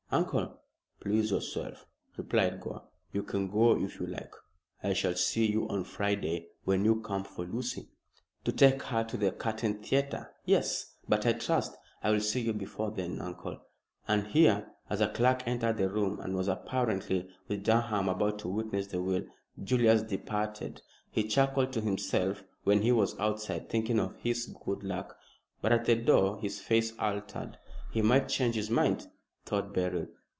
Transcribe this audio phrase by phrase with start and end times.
[0.13, 0.59] "Uncle?"
[0.99, 1.85] "Please yourself,"
[2.17, 2.83] replied Gore.
[3.13, 4.33] "You can go if you like.
[4.83, 7.87] I shall see you on Friday when you come for Lucy."
[8.43, 10.29] "To take her to the Curtain Theatre.
[10.43, 10.95] Yes!
[11.07, 13.61] But I trust I will see you before then, uncle."
[14.05, 18.49] And here, as a clerk entered the room and was apparently, with Durham, about to
[18.49, 19.23] witness the will,
[19.63, 20.81] Julius departed.
[21.09, 25.15] He chuckled to himself when he was outside, thinking of his good luck.
[25.61, 27.57] But at the door his face altered.
[27.91, 29.07] "He might change his mind,"
[29.43, 30.05] thought Beryl.